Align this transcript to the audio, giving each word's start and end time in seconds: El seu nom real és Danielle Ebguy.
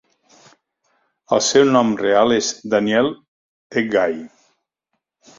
El 1.35 1.41
seu 1.47 1.65
nom 1.75 1.91
real 1.99 2.33
és 2.37 2.47
Danielle 2.75 3.79
Ebguy. 3.83 4.17